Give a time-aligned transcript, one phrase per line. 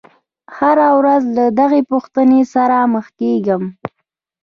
[0.57, 3.63] هره ورځ له دغې پوښتنې سره مخ کېږم.